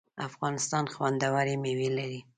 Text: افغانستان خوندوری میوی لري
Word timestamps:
افغانستان 0.27 0.85
خوندوری 0.93 1.55
میوی 1.63 1.89
لري 1.97 2.19